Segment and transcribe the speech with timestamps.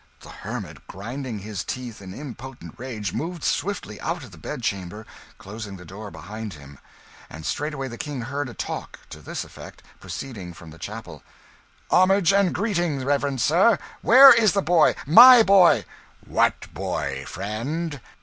[0.21, 5.05] The hermit, grinding his teeth in impotent rage, moved swiftly out of the bedchamber,
[5.37, 6.79] closing the door behind him;
[7.29, 11.21] and straightway the King heard a talk, to this effect, proceeding from the 'chapel':
[11.91, 13.77] "Homage and greeting, reverend sir!
[14.01, 15.85] Where is the boy my boy?"
[16.25, 18.01] "What boy, friend?"